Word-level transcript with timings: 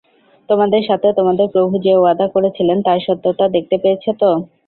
তোমাদের 0.49 0.81
সাথে 0.89 1.07
তোমাদের 1.17 1.47
প্রভু 1.53 1.73
যে 1.85 1.93
ওয়াদা 1.95 2.27
করেছিলেন 2.35 2.77
তার 2.85 2.99
সত্যতা 3.07 3.45
দেখতে 3.55 3.75
পেয়েছে 3.83 4.11
তো? 4.21 4.29